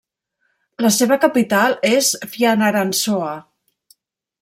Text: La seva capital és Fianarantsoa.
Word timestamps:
La 0.85 0.91
seva 0.95 1.19
capital 1.27 1.77
és 1.91 2.11
Fianarantsoa. 2.33 3.33